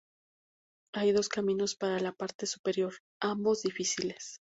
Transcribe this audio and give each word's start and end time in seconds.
Hay 0.95 1.11
dos 1.11 1.29
caminos 1.29 1.75
para 1.75 1.99
la 1.99 2.11
parte 2.11 2.47
superior, 2.47 2.93
ambos 3.21 3.61
difíciles. 3.61 4.41